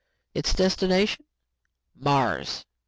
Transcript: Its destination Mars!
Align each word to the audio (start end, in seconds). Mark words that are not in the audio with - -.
Its 0.33 0.51
destination 0.53 1.23
Mars! 1.95 2.65